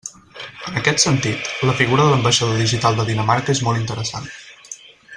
En 0.69 0.79
aquest 0.79 1.03
sentit, 1.03 1.51
la 1.71 1.75
figura 1.81 2.07
de 2.07 2.13
l'ambaixador 2.15 2.57
digital 2.63 2.99
de 3.01 3.07
Dinamarca 3.13 3.57
és 3.57 3.63
molt 3.69 3.83
interessant. 3.83 4.31